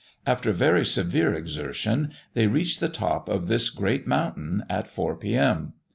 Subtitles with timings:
[0.25, 5.73] After very severe exertion, they reached the top of this great mountain, at four p.m.